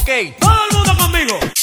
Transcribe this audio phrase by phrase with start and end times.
[0.00, 0.08] Ok,
[0.38, 1.59] todo el mundo conmigo.